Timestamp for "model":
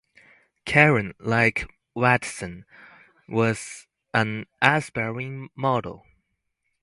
5.55-6.07